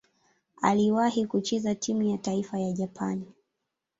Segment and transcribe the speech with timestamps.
[0.61, 3.25] Aliwahi kucheza timu ya taifa ya Japani.